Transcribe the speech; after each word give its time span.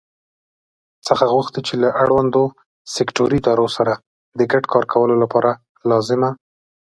څخه 1.07 1.23
غوښتي 1.33 1.59
چې 1.67 1.73
له 1.83 1.89
اړوندو 2.03 2.43
سکټوري 2.95 3.39
ادارو 3.41 3.67
سره 3.77 3.93
د 4.37 4.39
ګډ 4.51 4.63
کار 4.73 4.85
کولو 4.93 5.15
لپاره 5.23 5.51
لازمه 5.89 6.29